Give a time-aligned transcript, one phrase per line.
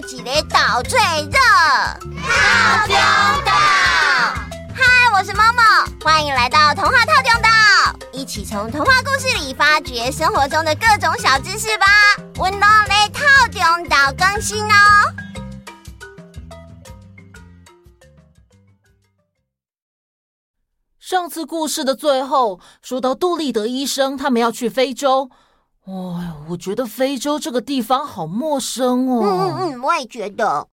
[0.00, 1.38] 几个岛最热？
[2.22, 2.94] 套中
[3.44, 3.52] 岛。
[4.74, 7.48] 嗨，我是 Momo，欢迎来到童话套中岛，
[8.12, 11.86] 一起从童话故事里发掘生活中的各种小知识吧。
[12.38, 14.74] 温柔的套中岛更新哦。
[20.98, 25.30] 上次故事的最后说到杜立德医生，他们要去非洲。
[25.84, 25.92] 哎，
[26.48, 29.20] 我觉得非洲这个地方好陌生哦。
[29.24, 30.68] 嗯嗯嗯，我也觉得。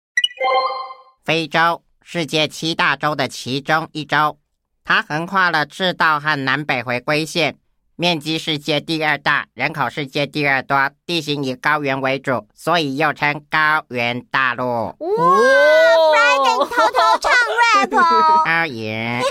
[1.24, 4.38] 非洲，世界七大洲的其中一洲，
[4.83, 7.56] 它横跨了赤道和南北回归线，
[7.96, 14.66] 面积世界第二大，人口世界第二多，地形以高原为主，所以又称高原大陆。
[14.66, 18.44] 哇，Frank，偷偷唱 rap 哦。
[18.44, 19.21] 高原。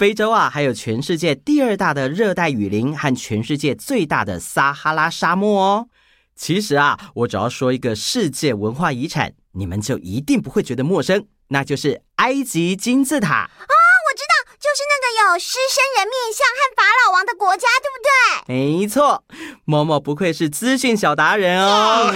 [0.00, 5.88] 非洲啊，还有全世界第二大的热带雨林和全世界最大的撒哈拉沙漠哦。
[6.34, 13.42] 其实啊，我只要说一个世界文化遗产，你们就一定不会觉得陌生，那就是埃及金字塔。
[13.44, 18.00] 哦，我知道，就是那个有狮身人面像和法老王的国家，对不
[18.46, 18.54] 对？
[18.54, 19.22] 没错，
[19.66, 22.10] 某某不愧是资讯小达人哦。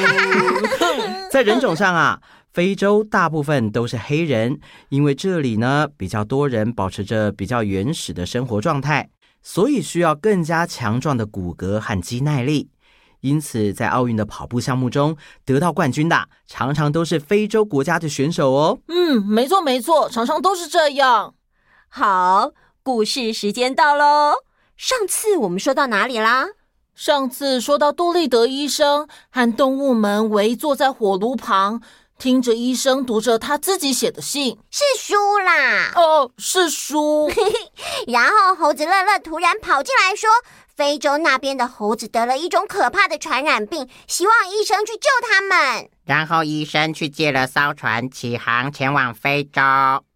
[1.31, 2.19] 在人种上啊。
[2.55, 9.11] 非洲大部分都是黑人，因为这里呢比较多人保持着比较原始的生活状态，
[9.43, 12.71] 所以需要更加强壮的骨骼和肌耐力。
[13.23, 18.79] 因此，在奥运的跑步项目中，得到冠军的常常都是非洲国家的选手哦。
[18.87, 21.35] 嗯，没错没错，常常都是这样。
[21.89, 22.53] 好，
[22.85, 24.35] 故事时间到喽。
[24.77, 26.47] 上次我们说到哪里啦？
[26.95, 31.83] 上次说到杜立德医生和动物们围坐在火炉旁。
[32.19, 35.93] 听着医生读着他自己写的信，是书啦。
[35.95, 37.31] 哦，是书。
[38.07, 40.31] 然后猴子乐乐突然跑进来说，
[40.75, 45.91] 非洲那边的猴子得了一种可怕的传染病，希望医生去救他们。
[46.05, 49.61] 然后医生去借了艘船，起航前往非洲。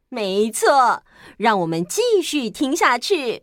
[0.09, 1.03] 没错，
[1.37, 3.43] 让我们继续听下去。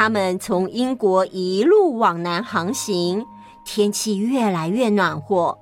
[0.00, 3.22] 他们从英国一路往南航行，
[3.66, 5.58] 天气越来越暖和。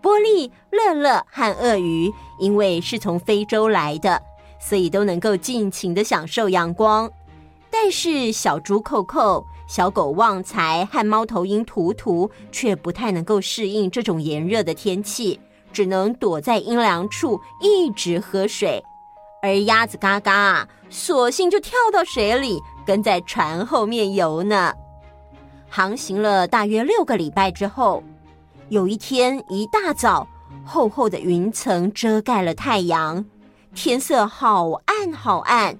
[0.00, 4.20] 波利、乐乐和鳄鱼因为是从非洲来的，
[4.58, 7.08] 所以都能够尽情的享受阳光。
[7.70, 15.38] 但是小猪扣扣、小狗旺财和猫头鹰图图却不太能够适应这种炎热的天气，
[15.72, 18.82] 只能躲在阴凉处一直喝水。
[19.42, 22.58] 而鸭子嘎嘎，索性就跳到水里。
[22.86, 24.72] 跟在船后面游呢，
[25.68, 28.02] 航行了大约六个礼拜之后，
[28.68, 30.26] 有一天一大早，
[30.64, 33.24] 厚厚的云层遮盖了太阳，
[33.74, 35.76] 天色好暗好暗。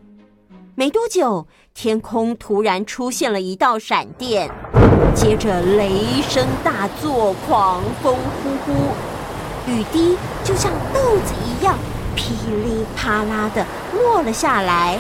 [0.75, 4.51] 没多久，天空突然出现了一道闪电，
[5.15, 8.73] 接着雷声大作，狂风呼呼，
[9.71, 11.79] 雨滴就像豆子一样
[12.15, 14.99] 噼里啪啦的落了下来，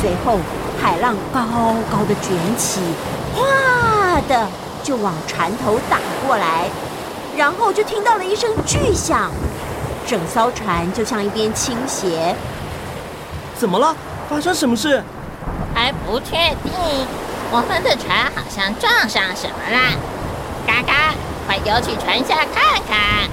[0.00, 0.38] 随后。
[0.82, 1.40] 海浪高
[1.90, 2.80] 高的卷起，
[3.34, 4.46] 哗的
[4.82, 6.68] 就往船头打过来，
[7.36, 9.30] 然后就听到了一声巨响，
[10.06, 12.34] 整艘船就向一边倾斜。
[13.56, 13.94] 怎么了？
[14.28, 15.02] 发生什么事？
[15.74, 16.72] 还不确定。
[17.50, 19.96] 我们的船好像撞上什么了。
[20.66, 21.14] 嘎嘎，
[21.46, 23.28] 快游去船下看看。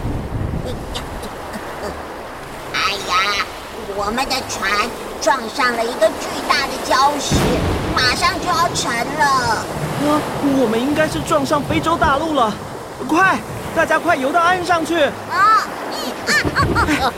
[2.74, 3.46] 哎呀，
[3.96, 4.70] 我们的船。
[5.22, 7.36] 撞上了一个巨大的礁石，
[7.96, 9.24] 马上就要沉了。
[9.24, 10.20] 啊，
[10.60, 12.52] 我们应该是撞上非洲大陆了！
[13.08, 13.40] 快，
[13.76, 15.00] 大家快游到岸上去！
[15.00, 15.12] 啊！
[15.30, 17.14] 啊啊啊！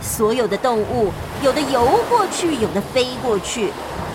[0.00, 3.72] 所有的动物，有的游过去，有的飞过去。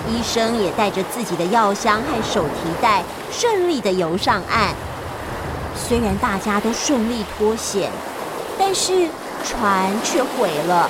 [0.08, 4.74] 医生也带着自己的药箱和手提袋，顺利的游上岸。
[5.76, 7.92] 虽然大家都顺利脱险，
[8.58, 9.10] 但是
[9.44, 10.90] 船却毁了。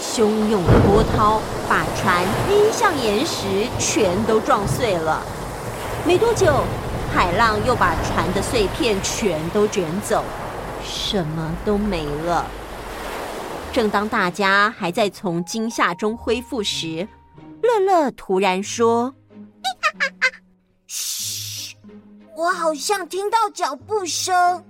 [0.00, 5.22] 汹涌的波涛把船逼向岩石，全都撞碎了。
[6.06, 6.64] 没多久，
[7.12, 10.24] 海浪又把船的碎片全都卷走，
[10.84, 12.46] 什么都没了。
[13.72, 17.06] 正当大家还在从惊吓中恢复时，
[17.62, 19.14] 乐乐突然说
[20.86, 21.76] ：“嘘，
[22.36, 24.64] 我好像听到脚步声。”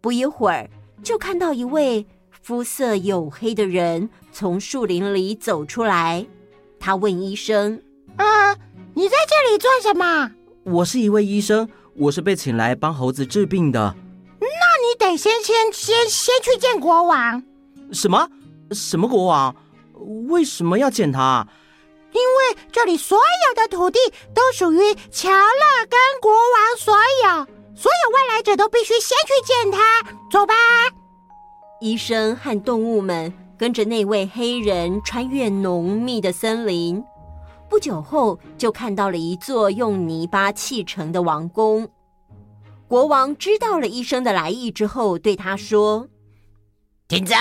[0.00, 0.70] 不一会儿，
[1.02, 2.06] 就看到一位。
[2.46, 6.24] 肤色黝黑的人从树林里走出来，
[6.78, 7.82] 他问医生
[8.14, 8.54] ：“啊，
[8.94, 10.30] 你在这里做什么
[10.62, 13.96] ？”“我是一位医生，我是被请来帮猴子治病的。
[14.38, 17.42] ”“那你得先先先先去见国王。
[17.90, 18.28] ”“什么？
[18.70, 19.52] 什么国王？
[20.28, 21.44] 为什么要见他
[22.14, 23.98] ？”“因为这里所有的土地
[24.32, 27.44] 都属于乔乐根国王所有，
[27.74, 30.00] 所有外来者都必须先去见他。
[30.30, 30.54] 走吧。
[31.80, 37.04] 医生和动物们跟着那位黑人穿越浓密的森林，
[37.68, 41.86] 不久后就看到了一座用泥巴砌成的王宫。
[42.88, 46.06] 国王知道了医生的来意之后，对他说
[47.08, 47.34] ：“听着，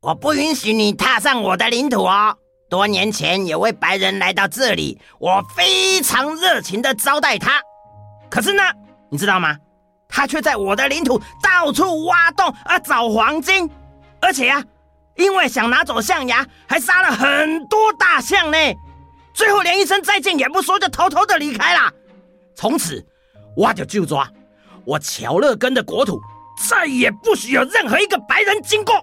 [0.00, 2.36] 我不允许你踏上我的领土哦。”
[2.70, 7.60] 多年前有位白人来到这里，我非常热情地招待他。
[8.28, 8.62] 可是呢，
[9.10, 9.56] 你知道吗？
[10.12, 13.70] 他却在我的领土到处挖洞啊，找黄金，
[14.20, 14.62] 而且呀，
[15.16, 18.58] 因为想拿走象牙，还杀了很多大象呢。
[19.32, 21.92] 最后连一声再见也不说，就偷偷的离开了。
[22.54, 23.04] 从此，
[23.56, 24.28] 我就就抓
[24.84, 26.20] 我乔乐根的国土，
[26.68, 28.94] 再也不许有任何一个白人经过。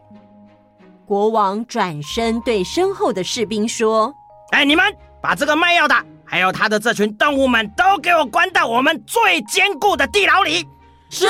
[1.05, 4.13] 国王转身对身后的士兵说
[4.51, 4.85] ：“哎，你们
[5.21, 10.67] 把这个卖药的，还有他的这群动物们都给我关到我们最坚固的地牢里。”
[11.09, 11.25] 是。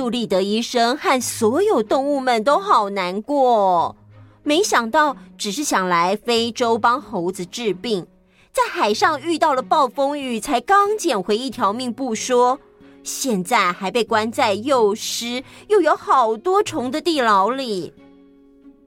[0.00, 3.94] 杜立德医生和所有动物们都好难过，
[4.42, 8.06] 没想到只是想来非洲帮猴子治病，
[8.50, 12.58] 在海上遇到了暴风雨，才刚捡回一条命不说。
[13.02, 17.92] 现在还被关在又湿又有好多虫的地牢里。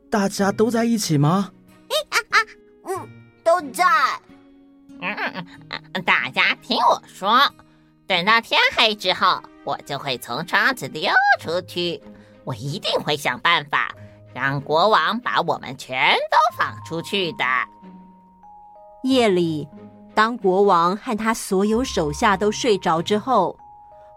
[0.10, 1.52] 大家都在一起吗？
[2.10, 2.38] 啊啊，
[2.86, 3.08] 嗯，
[3.44, 3.86] 都在。
[5.00, 7.40] 嗯，大家听我说，
[8.08, 12.02] 等到天黑之后，我就会从窗子溜出去。
[12.44, 13.96] 我一定会想办法
[14.34, 17.46] 让国王把我们全都放出去的。
[19.04, 19.68] 夜里，
[20.14, 23.58] 当国王和他所有手下都睡着之后。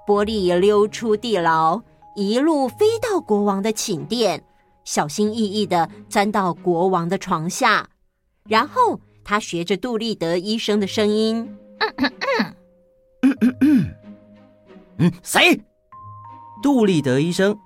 [0.06, 1.82] 波利溜出地牢，
[2.14, 4.40] 一路飞到国王的寝殿，
[4.84, 7.88] 小心翼翼的钻到国王的床下，
[8.48, 12.12] 然后他学着杜立德医生的声音：“嗯
[13.40, 13.94] 嗯嗯，
[14.98, 15.60] 嗯，谁？
[16.62, 17.56] 杜立德医生？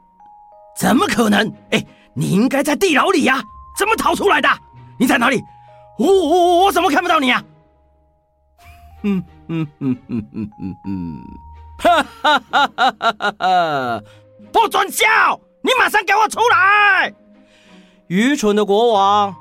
[0.77, 1.53] 怎么可能？
[1.71, 1.85] 哎，
[2.15, 3.43] 你应该在地牢里呀，
[3.79, 4.49] 怎么逃出来的？
[4.99, 5.43] 你在哪里？
[5.99, 7.43] 我我我怎么看不到你啊？
[9.03, 11.23] 嗯嗯嗯嗯嗯嗯嗯。”
[11.81, 12.69] 哈哈哈！
[12.77, 14.03] 哈哈哈！
[14.53, 15.07] 不准笑！
[15.63, 17.13] 你马上给我出来！
[18.09, 19.35] 愚蠢的国王，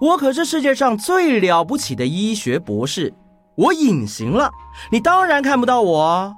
[0.00, 3.14] 我可是世界上最了不起的医学博士，
[3.56, 4.50] 我隐形了，
[4.90, 6.34] 你当然看不到我。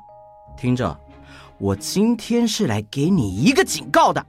[0.57, 0.99] 听着，
[1.59, 4.25] 我今天是来给你一个警告的：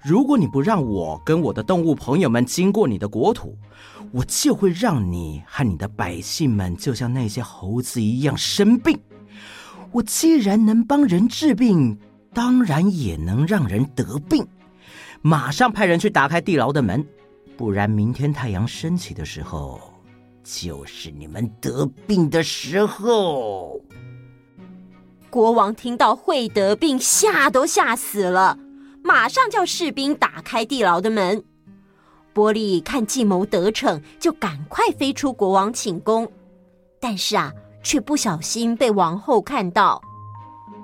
[0.00, 3.56] 如果你不让我跟我的动物朋友们经过你的国土，
[4.12, 8.98] 我就会让你和你的百姓们就像那些猴子一样生病。
[9.92, 11.98] 我既然能帮人治病，
[12.32, 14.46] 当然也能让人得病。
[15.22, 17.04] 马上派人去打开地牢的门，
[17.56, 19.80] 不然明天太阳升起的时候，
[20.44, 23.80] 就是你们得病的时候。
[25.36, 28.56] 国王听到会得病，吓都吓死了，
[29.04, 31.44] 马上叫士兵打开地牢的门。
[32.32, 36.26] 波利看计谋得逞，就赶快飞出国王寝宫。
[36.98, 37.52] 但是啊。
[37.82, 40.02] 却不小心被王后看到，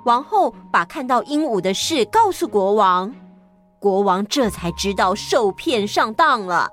[0.05, 3.13] 王后把看到鹦鹉的事告诉国王，
[3.79, 6.69] 国王这才知道受骗上当了。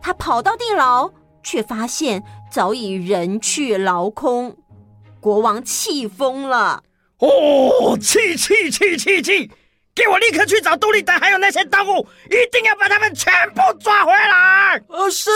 [0.00, 1.10] 他跑到地牢，
[1.42, 4.56] 却发现早已人去楼空。
[5.20, 6.82] 国王气疯了，
[7.20, 9.50] 哦，气气气气气！
[9.94, 14.82] 给我立刻去找杜立德，还有那些动物，一定要把他们全部抓回来！
[14.88, 15.30] 呃，是。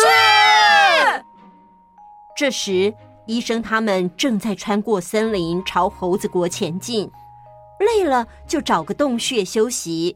[2.37, 2.93] 这时。
[3.27, 7.11] 医生他们正在穿过森林，朝猴子国前进。
[7.81, 10.15] 累了就找个洞穴休息。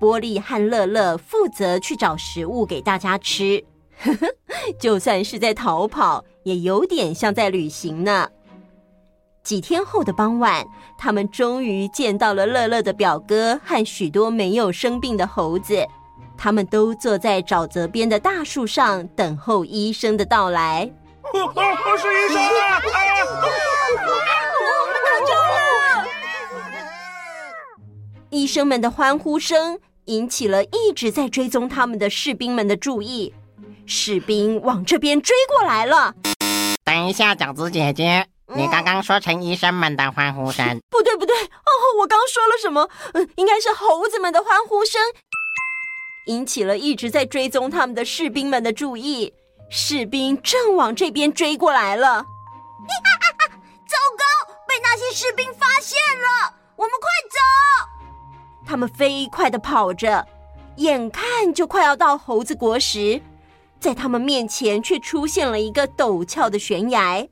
[0.00, 3.64] 波利和乐乐负责去找食物给大家吃。
[4.00, 4.26] 呵呵，
[4.80, 8.28] 就算是在逃跑，也有点像在旅行呢。
[9.46, 10.66] 几天后的傍晚，
[10.98, 15.86] 他们终于见到了乐乐的表哥和许多没有生病的猴子。
[16.36, 20.90] 他们都坐在沼泽边的大树上，等候医生的到来。
[21.32, 22.42] 我是医生！
[28.30, 33.32] 医生们的欢呼声引起了一直在追踪他们的士兵们的注意，
[33.86, 36.12] 士兵往这边追过来了。
[36.84, 38.26] 等一下，饺子姐姐，
[38.56, 40.66] 你刚刚说成医生们的欢呼声？
[40.66, 41.70] 嗯、 不对，不对，哦，
[42.00, 42.88] 我刚说了什么？
[43.12, 45.00] 嗯，应该是猴子们的欢呼声，
[46.26, 49.34] 引起了一直在追踪他们的士兵们的注意。
[49.68, 52.24] 士兵正往这边追过来了，
[53.86, 54.54] 糟糕！
[54.66, 57.38] 被那些士兵发现了，我们快走！
[58.66, 60.26] 他们飞快的跑着，
[60.76, 63.20] 眼看就快要到猴子国时，
[63.80, 67.26] 在他们面前却出现了一个陡峭的悬崖，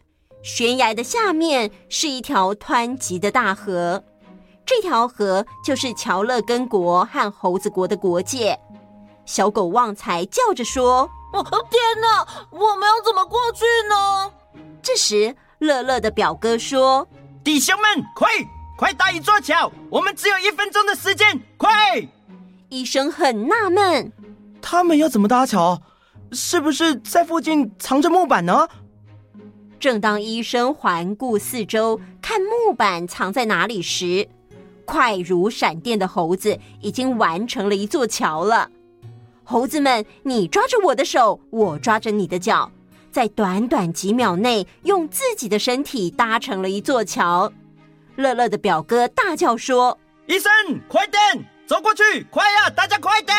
[0.44, 4.04] 悬崖的下面是一条湍急的大河，
[4.66, 8.56] 这条河就是乔乐根国和猴子国的国界。
[9.24, 14.30] 小狗旺财叫着说：“哦，天哪，我们要怎么过去呢？”
[14.82, 17.08] 这时，乐乐的表哥说
[17.42, 18.28] ：“弟兄们，快
[18.76, 22.06] 快搭一座桥，我们只有一分钟的时间，快！”
[22.68, 24.12] 医生很纳闷，
[24.60, 25.80] 他们要怎么搭桥？
[26.32, 28.68] 是不是在附近藏着木板呢？
[29.84, 34.26] 正当医生环顾四周，看木板藏在哪里时，
[34.86, 38.70] 快如闪电的猴子已经完成了一座桥了。
[39.42, 42.72] 猴子们，你抓着我的手，我抓着你的脚，
[43.12, 47.52] 在短短几秒内，用自己的身体搭成了一座桥。
[48.16, 50.50] 乐乐的表哥大叫说：“医生，
[50.88, 53.36] 快点，走过去，快呀，大家快点！”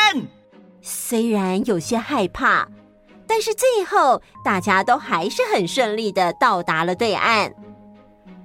[0.80, 2.68] 虽然有些害怕，
[3.26, 7.52] 但是最后大家都还是很顺利的到达了对岸。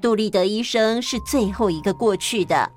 [0.01, 2.71] 杜立德医生是最后一个过去的。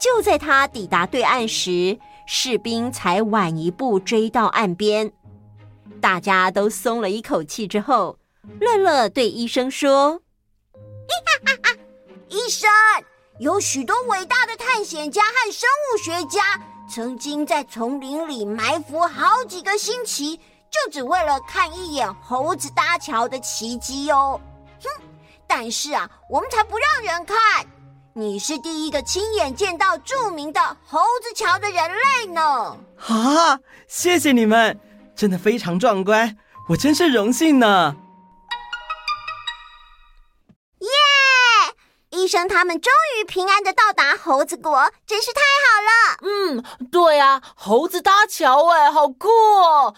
[0.00, 5.12] 就在他抵达对岸时，士兵才晚一步追到岸边，
[6.00, 7.68] 大家都松了一口气。
[7.68, 8.18] 之后，
[8.58, 10.20] 乐乐对医生说：“，
[12.28, 12.68] 医生，
[13.38, 16.60] 有许多伟大的探险家和生物学家
[16.90, 20.40] 曾经在丛林里埋伏好几个星期，
[20.72, 24.40] 就只为了看一眼猴子搭桥的奇迹哦。
[24.82, 24.88] 哼，
[25.46, 27.36] 但是啊，我们才不让人看。”
[28.14, 32.76] 你是第一个亲眼见到著名的猴子桥的人类呢！
[33.08, 34.78] 啊，谢谢你们，
[35.16, 36.36] 真的非常壮观，
[36.68, 37.96] 我真是荣幸呢。
[40.80, 40.88] 耶！
[42.10, 46.18] 医生他们终于平安的到达猴子国，真是太好了。
[46.20, 49.94] 嗯，对啊，猴子搭桥，哎，好酷哦！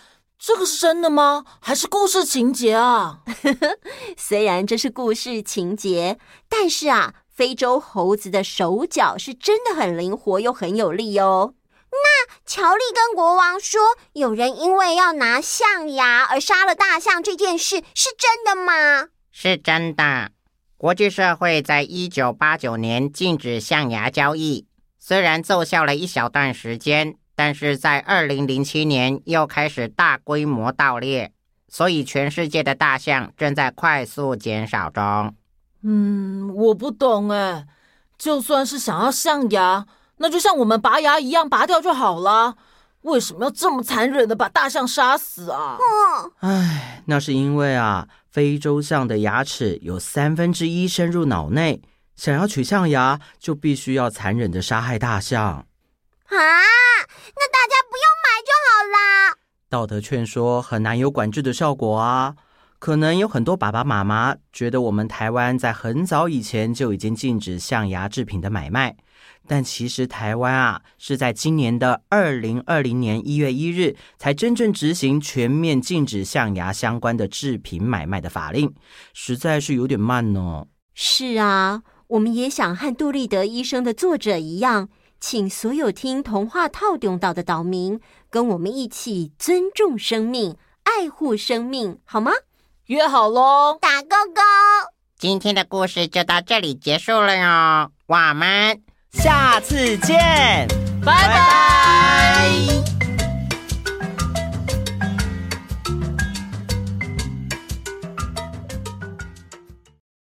[0.46, 1.44] 这个是真的吗？
[1.60, 3.20] 还是故事情节啊？
[4.16, 7.14] 虽然这是故事情节，但是啊。
[7.34, 11.54] 非洲猴子的手脚是真的很灵活又很有力哦。
[11.90, 13.80] 那乔丽跟国王说，
[14.12, 19.08] 有人因为要拿象牙而杀了大象，这件事是真的吗？
[19.32, 20.30] 是真的。
[20.76, 24.68] 国际社会在一九八九年禁止象牙交易，
[25.00, 31.32] 虽然奏效了一小段时间，但是在二零零七年又开始大规模盗猎，
[31.68, 35.34] 所以全世界的大象正在快速减少中。
[35.82, 37.66] 嗯，我不懂哎。
[38.16, 39.84] 就算是想要象牙，
[40.18, 42.56] 那就像我们拔牙一样拔掉就好了。
[43.02, 45.76] 为什么要这么残忍的把大象杀死啊？
[45.76, 51.82] 哦，唉，那是因为啊，非洲象的牙齿有三分之一深入脑内，
[52.16, 55.66] 想要取象牙，就必须要残忍的杀害大象。
[56.36, 56.60] 啊，
[57.36, 59.36] 那大家不用买就好啦。
[59.68, 62.34] 道德劝说很难有管制的效果啊。
[62.80, 68.94] 可能有很多爸爸妈妈觉得我们台湾在很早以前就已经禁止象牙制品的买卖，
[69.46, 78.70] 但其实台湾啊是在今年的二零二零年一月一日才真正执行全面禁止象牙相关的制品买卖的法令，
[79.14, 80.66] 实在是有点慢呢。
[80.92, 84.90] 是啊，我们也想和杜立德医生的作者一样，
[85.20, 92.32] 请所有听童话套用到的岛民跟我们一起尊重生命、爱护生命，好吗？
[92.86, 94.42] 约好喽，打勾勾。
[95.18, 100.68] 今天的故事就到这里结束了哟，我们下次见，
[101.04, 101.83] 拜拜。